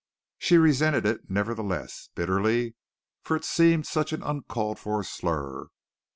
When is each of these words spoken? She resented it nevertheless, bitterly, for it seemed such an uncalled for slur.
She 0.39 0.57
resented 0.57 1.05
it 1.05 1.29
nevertheless, 1.29 2.09
bitterly, 2.15 2.73
for 3.21 3.35
it 3.37 3.45
seemed 3.45 3.85
such 3.85 4.11
an 4.11 4.23
uncalled 4.23 4.79
for 4.79 5.03
slur. 5.03 5.67